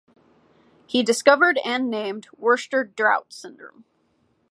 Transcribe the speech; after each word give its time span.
He 0.87 1.03
discovered 1.03 1.59
and 1.63 1.87
named 1.91 2.27
Worster-Drought 2.35 3.31
syndrome. 3.31 3.85